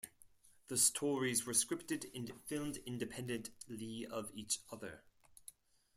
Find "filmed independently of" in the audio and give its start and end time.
2.47-4.31